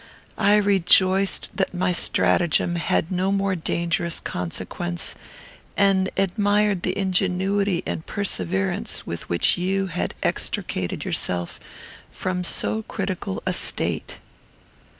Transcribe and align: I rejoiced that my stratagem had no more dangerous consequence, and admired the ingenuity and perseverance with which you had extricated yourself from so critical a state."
I 0.39 0.55
rejoiced 0.55 1.55
that 1.57 1.75
my 1.75 1.91
stratagem 1.91 2.73
had 2.77 3.11
no 3.11 3.31
more 3.31 3.55
dangerous 3.55 4.19
consequence, 4.19 5.13
and 5.77 6.09
admired 6.17 6.81
the 6.81 6.97
ingenuity 6.97 7.83
and 7.85 8.03
perseverance 8.03 9.05
with 9.05 9.29
which 9.29 9.59
you 9.59 9.85
had 9.93 10.15
extricated 10.23 11.05
yourself 11.05 11.59
from 12.09 12.43
so 12.43 12.81
critical 12.81 13.43
a 13.45 13.53
state." 13.53 14.17